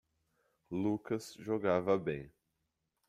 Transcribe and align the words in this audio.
Lucas 0.71 1.35
jogava 1.37 1.95
bem. 1.95 2.31